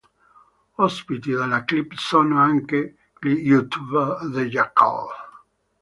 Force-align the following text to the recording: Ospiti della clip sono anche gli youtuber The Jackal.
Ospiti 0.77 1.29
della 1.29 1.63
clip 1.63 1.93
sono 1.93 2.39
anche 2.39 2.95
gli 3.21 3.29
youtuber 3.33 4.31
The 4.33 4.47
Jackal. 4.49 5.07